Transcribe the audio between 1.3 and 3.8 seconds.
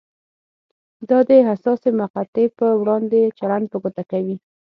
حساسې مقطعې پر وړاندې چلند په